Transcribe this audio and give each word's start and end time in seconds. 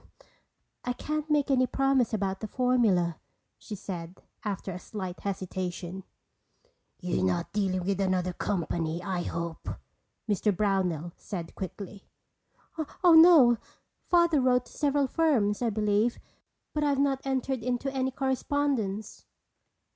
"I 0.83 0.93
can't 0.93 1.29
make 1.29 1.51
any 1.51 1.67
promise 1.67 2.11
about 2.11 2.39
the 2.39 2.47
formula," 2.47 3.19
she 3.59 3.75
said 3.75 4.19
after 4.43 4.71
a 4.71 4.79
slight 4.79 5.19
hesitation. 5.19 6.05
"You're 6.99 7.23
not 7.23 7.53
dealing 7.53 7.83
with 7.85 8.01
another 8.01 8.33
company, 8.33 9.03
I 9.03 9.21
hope," 9.21 9.69
Mr. 10.27 10.57
Brownell 10.57 11.11
said 11.17 11.53
quickly. 11.53 12.09
"Oh, 13.03 13.13
no. 13.13 13.57
Father 14.09 14.41
wrote 14.41 14.65
to 14.65 14.71
several 14.73 15.05
firms, 15.05 15.61
I 15.61 15.69
believe, 15.69 16.17
but 16.73 16.83
I've 16.83 16.97
not 16.97 17.21
entered 17.23 17.61
into 17.61 17.93
any 17.93 18.09
correspondence." 18.09 19.27